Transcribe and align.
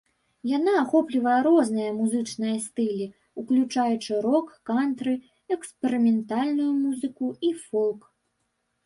Яна 0.57 0.71
ахоплівае 0.83 1.33
розныя 1.47 1.89
музычныя 1.97 2.53
стылі, 2.67 3.05
уключаючы 3.41 4.17
рок, 4.27 4.47
кантры, 4.71 5.13
эксперыментальную 5.57 6.71
музыку 6.81 7.27
і 7.51 7.53
фолк. 7.69 8.01